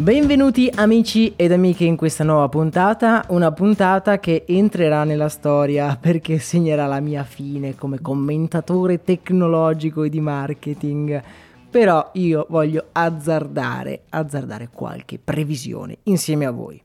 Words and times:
Benvenuti 0.00 0.72
amici 0.74 1.34
ed 1.36 1.52
amiche 1.52 1.84
in 1.84 1.94
questa 1.94 2.24
nuova 2.24 2.48
puntata, 2.48 3.22
una 3.28 3.52
puntata 3.52 4.18
che 4.18 4.44
entrerà 4.46 5.04
nella 5.04 5.28
storia 5.28 5.94
perché 6.00 6.38
segnerà 6.38 6.86
la 6.86 7.00
mia 7.00 7.22
fine 7.22 7.74
come 7.74 8.00
commentatore 8.00 9.02
tecnologico 9.02 10.02
e 10.04 10.08
di 10.08 10.20
marketing. 10.22 11.22
Però 11.68 12.12
io 12.14 12.46
voglio 12.48 12.86
azzardare, 12.92 14.04
azzardare 14.08 14.70
qualche 14.72 15.18
previsione 15.22 15.98
insieme 16.04 16.46
a 16.46 16.50
voi. 16.50 16.82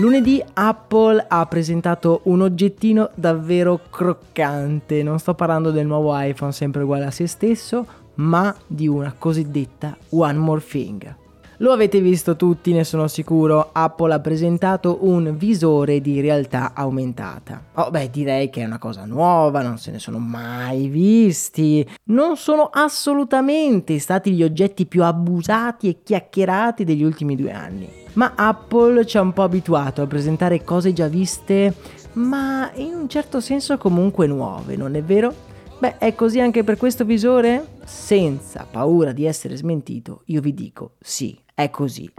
Lunedì 0.00 0.42
Apple 0.54 1.26
ha 1.28 1.44
presentato 1.44 2.22
un 2.24 2.40
oggettino 2.40 3.10
davvero 3.14 3.80
croccante, 3.90 5.02
non 5.02 5.18
sto 5.18 5.34
parlando 5.34 5.70
del 5.70 5.86
nuovo 5.86 6.18
iPhone 6.18 6.52
sempre 6.52 6.84
uguale 6.84 7.04
a 7.04 7.10
se 7.10 7.26
stesso, 7.26 7.86
ma 8.14 8.54
di 8.66 8.88
una 8.88 9.14
cosiddetta 9.16 9.94
One 10.08 10.38
More 10.38 10.64
Thing. 10.64 11.19
Lo 11.62 11.72
avete 11.72 12.00
visto 12.00 12.36
tutti, 12.36 12.72
ne 12.72 12.84
sono 12.84 13.06
sicuro, 13.06 13.68
Apple 13.72 14.14
ha 14.14 14.20
presentato 14.20 15.00
un 15.02 15.36
visore 15.36 16.00
di 16.00 16.22
realtà 16.22 16.72
aumentata. 16.72 17.64
Oh 17.74 17.90
beh, 17.90 18.08
direi 18.08 18.48
che 18.48 18.62
è 18.62 18.64
una 18.64 18.78
cosa 18.78 19.04
nuova, 19.04 19.60
non 19.60 19.76
se 19.76 19.90
ne 19.90 19.98
sono 19.98 20.16
mai 20.16 20.88
visti. 20.88 21.86
Non 22.04 22.38
sono 22.38 22.70
assolutamente 22.72 23.98
stati 23.98 24.32
gli 24.32 24.42
oggetti 24.42 24.86
più 24.86 25.04
abusati 25.04 25.90
e 25.90 25.98
chiacchierati 26.02 26.84
degli 26.84 27.04
ultimi 27.04 27.36
due 27.36 27.52
anni. 27.52 27.90
Ma 28.14 28.32
Apple 28.36 29.04
ci 29.04 29.18
ha 29.18 29.20
un 29.20 29.34
po' 29.34 29.42
abituato 29.42 30.00
a 30.00 30.06
presentare 30.06 30.64
cose 30.64 30.94
già 30.94 31.08
viste, 31.08 31.74
ma 32.14 32.70
in 32.76 32.94
un 32.94 33.06
certo 33.06 33.38
senso 33.38 33.76
comunque 33.76 34.26
nuove, 34.26 34.76
non 34.76 34.94
è 34.94 35.02
vero? 35.02 35.48
Beh, 35.80 35.96
è 35.96 36.14
così 36.14 36.40
anche 36.40 36.62
per 36.62 36.76
questo 36.76 37.06
visore? 37.06 37.78
Senza 37.86 38.66
paura 38.70 39.12
di 39.12 39.24
essere 39.24 39.56
smentito, 39.56 40.24
io 40.26 40.42
vi 40.42 40.52
dico 40.52 40.96
sì, 41.00 41.39
è 41.62 41.70
così. 41.70 42.10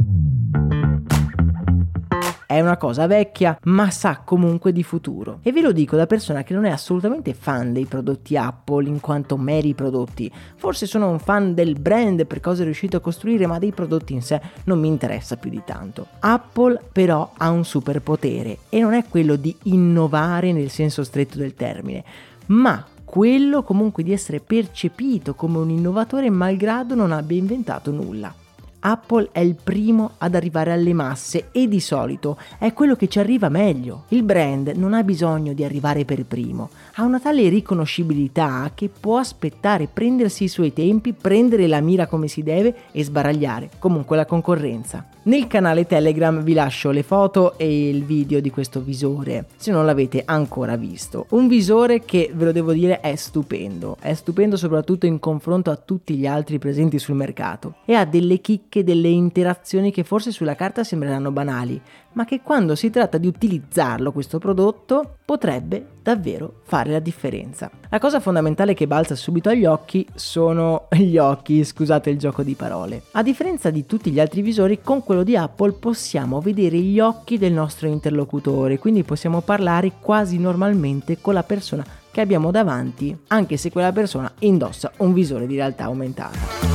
È 2.45 2.59
una 2.59 2.75
cosa 2.75 3.07
vecchia, 3.07 3.57
ma 3.63 3.89
sa 3.91 4.23
comunque 4.25 4.73
di 4.73 4.83
futuro. 4.83 5.39
E 5.41 5.53
ve 5.53 5.61
lo 5.61 5.71
dico 5.71 5.95
da 5.95 6.05
persona 6.05 6.43
che 6.43 6.53
non 6.53 6.65
è 6.65 6.69
assolutamente 6.69 7.33
fan 7.33 7.71
dei 7.71 7.85
prodotti 7.85 8.35
Apple 8.35 8.89
in 8.89 8.99
quanto 8.99 9.37
meri 9.37 9.73
prodotti. 9.73 10.29
Forse 10.57 10.85
sono 10.85 11.09
un 11.09 11.19
fan 11.19 11.53
del 11.53 11.79
brand 11.79 12.25
per 12.25 12.41
cosa 12.41 12.61
è 12.61 12.65
riuscito 12.65 12.97
a 12.97 12.99
costruire, 12.99 13.47
ma 13.47 13.57
dei 13.57 13.71
prodotti 13.71 14.13
in 14.13 14.21
sé 14.21 14.41
non 14.65 14.79
mi 14.79 14.89
interessa 14.89 15.37
più 15.37 15.49
di 15.49 15.61
tanto. 15.65 16.07
Apple 16.19 16.81
però 16.91 17.31
ha 17.37 17.49
un 17.49 17.63
superpotere 17.63 18.57
e 18.67 18.81
non 18.81 18.93
è 18.93 19.05
quello 19.07 19.37
di 19.37 19.55
innovare 19.63 20.51
nel 20.51 20.69
senso 20.69 21.05
stretto 21.05 21.37
del 21.37 21.53
termine, 21.53 22.03
ma 22.47 22.85
quello 23.05 23.63
comunque 23.63 24.03
di 24.03 24.11
essere 24.11 24.41
percepito 24.41 25.35
come 25.35 25.57
un 25.57 25.69
innovatore 25.69 26.29
malgrado 26.29 26.95
non 26.95 27.13
abbia 27.13 27.37
inventato 27.37 27.91
nulla. 27.91 28.35
Apple 28.81 29.29
è 29.31 29.39
il 29.39 29.55
primo 29.61 30.11
ad 30.17 30.35
arrivare 30.35 30.71
alle 30.71 30.93
masse 30.93 31.49
e 31.51 31.67
di 31.67 31.79
solito 31.79 32.37
è 32.57 32.73
quello 32.73 32.95
che 32.95 33.07
ci 33.07 33.19
arriva 33.19 33.49
meglio. 33.49 34.05
Il 34.09 34.23
brand 34.23 34.73
non 34.75 34.93
ha 34.93 35.03
bisogno 35.03 35.53
di 35.53 35.63
arrivare 35.63 36.05
per 36.05 36.25
primo, 36.25 36.69
ha 36.95 37.03
una 37.03 37.19
tale 37.19 37.47
riconoscibilità 37.49 38.71
che 38.73 38.89
può 38.89 39.17
aspettare, 39.17 39.87
prendersi 39.91 40.45
i 40.45 40.47
suoi 40.47 40.73
tempi, 40.73 41.13
prendere 41.13 41.67
la 41.67 41.79
mira 41.79 42.07
come 42.07 42.27
si 42.27 42.43
deve 42.43 42.75
e 42.91 43.03
sbaragliare 43.03 43.69
comunque 43.77 44.15
la 44.15 44.25
concorrenza. 44.25 45.05
Nel 45.23 45.45
canale 45.45 45.85
Telegram 45.85 46.41
vi 46.41 46.53
lascio 46.53 46.89
le 46.89 47.03
foto 47.03 47.55
e 47.59 47.89
il 47.89 48.03
video 48.05 48.39
di 48.39 48.49
questo 48.49 48.81
visore, 48.81 49.45
se 49.55 49.71
non 49.71 49.85
l'avete 49.85 50.23
ancora 50.25 50.75
visto. 50.75 51.27
Un 51.29 51.47
visore 51.47 52.03
che, 52.03 52.31
ve 52.33 52.45
lo 52.45 52.51
devo 52.51 52.73
dire, 52.73 53.01
è 53.01 53.15
stupendo. 53.15 53.97
È 53.99 54.15
stupendo 54.15 54.57
soprattutto 54.57 55.05
in 55.05 55.19
confronto 55.19 55.69
a 55.69 55.75
tutti 55.75 56.15
gli 56.15 56.25
altri 56.25 56.57
presenti 56.57 56.97
sul 56.97 57.13
mercato. 57.13 57.75
E 57.85 57.93
ha 57.93 58.03
delle 58.05 58.41
chicche, 58.41 58.70
delle 58.79 59.09
interazioni 59.09 59.91
che 59.91 60.03
forse 60.03 60.31
sulla 60.31 60.55
carta 60.55 60.83
sembreranno 60.83 61.31
banali, 61.31 61.79
ma 62.13 62.25
che 62.25 62.41
quando 62.41 62.75
si 62.75 62.89
tratta 62.89 63.17
di 63.17 63.27
utilizzarlo 63.27 64.11
questo 64.11 64.39
prodotto 64.39 65.17
potrebbe 65.25 65.85
davvero 66.01 66.61
fare 66.63 66.91
la 66.91 66.99
differenza. 66.99 67.69
La 67.89 67.99
cosa 67.99 68.19
fondamentale 68.19 68.73
che 68.73 68.87
balza 68.87 69.15
subito 69.15 69.49
agli 69.49 69.65
occhi 69.65 70.07
sono 70.15 70.87
gli 70.89 71.17
occhi, 71.17 71.63
scusate 71.63 72.09
il 72.09 72.17
gioco 72.17 72.43
di 72.43 72.55
parole. 72.55 73.03
A 73.11 73.21
differenza 73.21 73.69
di 73.69 73.85
tutti 73.85 74.11
gli 74.11 74.19
altri 74.19 74.41
visori, 74.41 74.81
con 74.81 75.03
quello 75.03 75.23
di 75.23 75.35
Apple 75.35 75.73
possiamo 75.73 76.39
vedere 76.39 76.77
gli 76.77 76.99
occhi 76.99 77.37
del 77.37 77.53
nostro 77.53 77.87
interlocutore, 77.87 78.79
quindi 78.79 79.03
possiamo 79.03 79.41
parlare 79.41 79.93
quasi 79.99 80.39
normalmente 80.39 81.19
con 81.19 81.33
la 81.33 81.43
persona 81.43 81.85
che 82.09 82.21
abbiamo 82.21 82.51
davanti, 82.51 83.17
anche 83.27 83.57
se 83.57 83.71
quella 83.71 83.91
persona 83.91 84.31
indossa 84.39 84.91
un 84.97 85.13
visore 85.13 85.47
di 85.47 85.55
realtà 85.55 85.85
aumentata. 85.85 86.70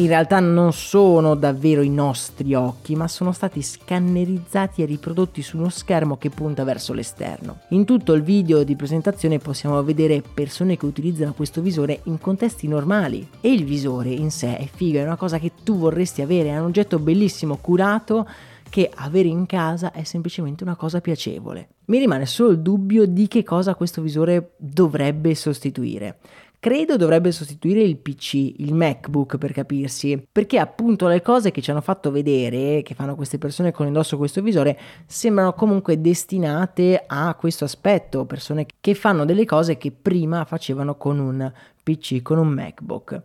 In 0.00 0.06
realtà 0.06 0.40
non 0.40 0.72
sono 0.72 1.34
davvero 1.34 1.82
i 1.82 1.90
nostri 1.90 2.54
occhi, 2.54 2.96
ma 2.96 3.06
sono 3.06 3.32
stati 3.32 3.60
scannerizzati 3.60 4.80
e 4.80 4.86
riprodotti 4.86 5.42
su 5.42 5.58
uno 5.58 5.68
schermo 5.68 6.16
che 6.16 6.30
punta 6.30 6.64
verso 6.64 6.94
l'esterno. 6.94 7.60
In 7.70 7.84
tutto 7.84 8.14
il 8.14 8.22
video 8.22 8.64
di 8.64 8.76
presentazione 8.76 9.38
possiamo 9.38 9.82
vedere 9.82 10.22
persone 10.22 10.78
che 10.78 10.86
utilizzano 10.86 11.34
questo 11.34 11.60
visore 11.60 12.00
in 12.04 12.18
contesti 12.18 12.66
normali 12.66 13.28
e 13.42 13.52
il 13.52 13.64
visore 13.64 14.08
in 14.08 14.30
sé 14.30 14.56
è 14.56 14.66
figo, 14.66 14.98
è 14.98 15.02
una 15.02 15.16
cosa 15.16 15.38
che 15.38 15.52
tu 15.62 15.76
vorresti 15.76 16.22
avere, 16.22 16.48
è 16.48 16.58
un 16.58 16.66
oggetto 16.66 16.98
bellissimo, 16.98 17.58
curato 17.58 18.26
che 18.70 18.90
avere 18.94 19.28
in 19.28 19.44
casa 19.44 19.92
è 19.92 20.04
semplicemente 20.04 20.62
una 20.62 20.76
cosa 20.76 21.02
piacevole. 21.02 21.68
Mi 21.86 21.98
rimane 21.98 22.24
solo 22.24 22.50
il 22.50 22.60
dubbio 22.60 23.04
di 23.04 23.28
che 23.28 23.42
cosa 23.42 23.74
questo 23.74 24.00
visore 24.00 24.52
dovrebbe 24.56 25.34
sostituire 25.34 26.18
credo 26.60 26.96
dovrebbe 26.96 27.32
sostituire 27.32 27.80
il 27.80 27.96
PC, 27.96 28.34
il 28.58 28.74
MacBook 28.74 29.38
per 29.38 29.52
capirsi, 29.52 30.22
perché 30.30 30.58
appunto 30.58 31.08
le 31.08 31.22
cose 31.22 31.50
che 31.50 31.62
ci 31.62 31.70
hanno 31.70 31.80
fatto 31.80 32.10
vedere, 32.10 32.82
che 32.82 32.94
fanno 32.94 33.16
queste 33.16 33.38
persone 33.38 33.72
con 33.72 33.86
indosso 33.86 34.18
questo 34.18 34.42
visore, 34.42 34.78
sembrano 35.06 35.54
comunque 35.54 36.02
destinate 36.02 37.02
a 37.06 37.34
questo 37.34 37.64
aspetto, 37.64 38.26
persone 38.26 38.66
che 38.78 38.94
fanno 38.94 39.24
delle 39.24 39.46
cose 39.46 39.78
che 39.78 39.90
prima 39.90 40.44
facevano 40.44 40.96
con 40.96 41.18
un 41.18 41.50
PC, 41.82 42.20
con 42.20 42.36
un 42.36 42.48
MacBook. 42.48 43.22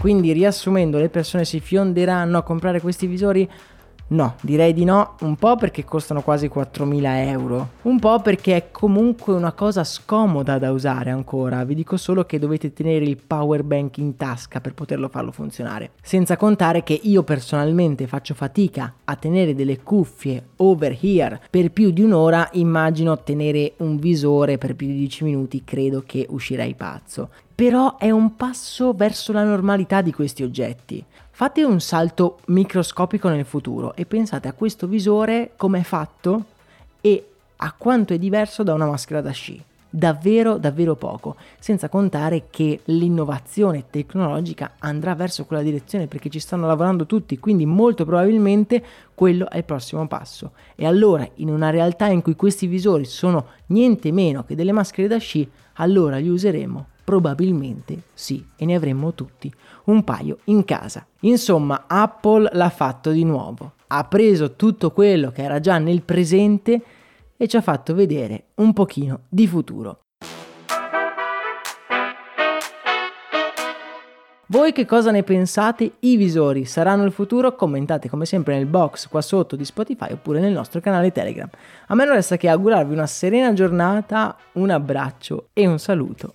Quindi 0.00 0.32
riassumendo, 0.32 0.98
le 0.98 1.08
persone 1.08 1.44
si 1.44 1.60
fionderanno 1.60 2.38
a 2.38 2.42
comprare 2.42 2.80
questi 2.80 3.06
visori 3.06 3.48
No, 4.10 4.36
direi 4.40 4.72
di 4.72 4.84
no, 4.84 5.16
un 5.20 5.36
po' 5.36 5.56
perché 5.56 5.84
costano 5.84 6.22
quasi 6.22 6.48
4.000 6.48 7.28
euro, 7.28 7.72
un 7.82 7.98
po' 7.98 8.20
perché 8.20 8.56
è 8.56 8.70
comunque 8.70 9.34
una 9.34 9.52
cosa 9.52 9.84
scomoda 9.84 10.56
da 10.56 10.72
usare 10.72 11.10
ancora, 11.10 11.62
vi 11.64 11.74
dico 11.74 11.98
solo 11.98 12.24
che 12.24 12.38
dovete 12.38 12.72
tenere 12.72 13.04
il 13.04 13.18
power 13.18 13.62
bank 13.62 13.98
in 13.98 14.16
tasca 14.16 14.62
per 14.62 14.72
poterlo 14.72 15.10
farlo 15.10 15.30
funzionare, 15.30 15.90
senza 16.00 16.38
contare 16.38 16.82
che 16.82 16.98
io 17.02 17.22
personalmente 17.22 18.06
faccio 18.06 18.32
fatica 18.32 18.94
a 19.04 19.14
tenere 19.14 19.54
delle 19.54 19.82
cuffie 19.82 20.42
over 20.56 20.96
here 20.98 21.38
per 21.50 21.70
più 21.70 21.90
di 21.90 22.00
un'ora, 22.00 22.48
immagino 22.52 23.22
tenere 23.22 23.74
un 23.78 23.98
visore 23.98 24.56
per 24.56 24.74
più 24.74 24.86
di 24.86 24.96
10 24.96 25.24
minuti, 25.24 25.64
credo 25.64 26.02
che 26.06 26.26
uscirei 26.30 26.74
pazzo. 26.74 27.28
Però 27.54 27.96
è 27.96 28.10
un 28.10 28.36
passo 28.36 28.92
verso 28.92 29.32
la 29.32 29.42
normalità 29.42 30.00
di 30.00 30.12
questi 30.12 30.44
oggetti. 30.44 31.04
Fate 31.38 31.62
un 31.62 31.78
salto 31.78 32.38
microscopico 32.46 33.28
nel 33.28 33.44
futuro 33.44 33.94
e 33.94 34.06
pensate 34.06 34.48
a 34.48 34.52
questo 34.52 34.88
visore 34.88 35.52
come 35.54 35.78
è 35.78 35.82
fatto 35.84 36.46
e 37.00 37.28
a 37.58 37.72
quanto 37.78 38.12
è 38.12 38.18
diverso 38.18 38.64
da 38.64 38.74
una 38.74 38.86
maschera 38.86 39.20
da 39.20 39.30
sci. 39.30 39.62
davvero 39.88 40.58
davvero 40.58 40.96
poco, 40.96 41.36
senza 41.60 41.88
contare 41.88 42.46
che 42.50 42.80
l'innovazione 42.86 43.84
tecnologica 43.88 44.72
andrà 44.80 45.14
verso 45.14 45.44
quella 45.44 45.62
direzione 45.62 46.08
perché 46.08 46.28
ci 46.28 46.40
stanno 46.40 46.66
lavorando 46.66 47.06
tutti, 47.06 47.38
quindi 47.38 47.66
molto 47.66 48.04
probabilmente 48.04 48.84
quello 49.14 49.48
è 49.48 49.58
il 49.58 49.64
prossimo 49.64 50.08
passo. 50.08 50.50
E 50.74 50.86
allora, 50.86 51.24
in 51.36 51.50
una 51.50 51.70
realtà 51.70 52.08
in 52.08 52.20
cui 52.20 52.34
questi 52.34 52.66
visori 52.66 53.04
sono 53.04 53.46
niente 53.66 54.10
meno 54.10 54.42
che 54.42 54.56
delle 54.56 54.72
maschere 54.72 55.06
da 55.06 55.18
sci, 55.18 55.48
allora 55.74 56.16
li 56.16 56.28
useremo 56.28 56.86
Probabilmente 57.08 58.02
sì, 58.12 58.44
e 58.54 58.66
ne 58.66 58.74
avremmo 58.74 59.14
tutti, 59.14 59.50
un 59.84 60.04
paio 60.04 60.40
in 60.44 60.62
casa. 60.66 61.06
Insomma, 61.20 61.84
Apple 61.86 62.50
l'ha 62.52 62.68
fatto 62.68 63.12
di 63.12 63.24
nuovo. 63.24 63.72
Ha 63.86 64.04
preso 64.04 64.56
tutto 64.56 64.90
quello 64.90 65.30
che 65.30 65.42
era 65.42 65.58
già 65.58 65.78
nel 65.78 66.02
presente 66.02 66.82
e 67.34 67.48
ci 67.48 67.56
ha 67.56 67.62
fatto 67.62 67.94
vedere 67.94 68.48
un 68.56 68.74
pochino 68.74 69.20
di 69.30 69.46
futuro. 69.46 70.00
Voi 74.48 74.72
che 74.72 74.84
cosa 74.84 75.10
ne 75.10 75.22
pensate? 75.22 75.92
I 76.00 76.16
visori 76.18 76.66
saranno 76.66 77.04
il 77.04 77.12
futuro? 77.12 77.54
Commentate 77.54 78.10
come 78.10 78.26
sempre 78.26 78.54
nel 78.54 78.66
box 78.66 79.08
qua 79.08 79.22
sotto 79.22 79.56
di 79.56 79.64
Spotify 79.64 80.12
oppure 80.12 80.40
nel 80.40 80.52
nostro 80.52 80.80
canale 80.80 81.10
Telegram. 81.10 81.48
A 81.86 81.94
me 81.94 82.04
non 82.04 82.16
resta 82.16 82.36
che 82.36 82.50
augurarvi 82.50 82.92
una 82.92 83.06
serena 83.06 83.54
giornata, 83.54 84.36
un 84.52 84.68
abbraccio 84.68 85.46
e 85.54 85.66
un 85.66 85.78
saluto 85.78 86.34